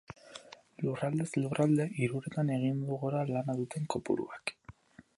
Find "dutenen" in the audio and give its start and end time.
3.63-3.89